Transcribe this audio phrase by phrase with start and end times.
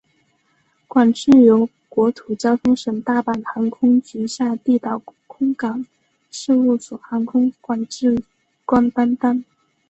[0.87, 5.85] 管制由国土交通省大阪航空局下地岛空港
[6.31, 8.19] 事务所航空管制
[8.65, 9.43] 官担当。